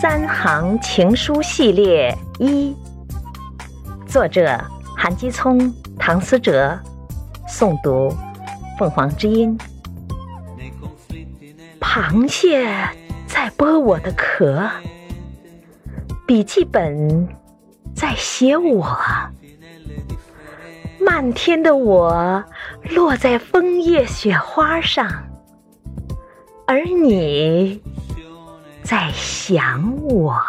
[0.00, 2.72] 三行情书系列一，
[4.06, 4.56] 作者
[4.96, 6.78] 韩基聪、唐思哲，
[7.48, 8.14] 诵读
[8.78, 9.58] 凤凰之音。
[11.80, 12.64] 螃蟹
[13.26, 14.70] 在剥我的壳，
[16.24, 17.28] 笔记本
[17.92, 18.96] 在写我，
[21.00, 22.44] 漫天的我
[22.90, 25.10] 落在枫叶雪花上，
[26.68, 27.82] 而你。
[28.88, 30.40] 在想我。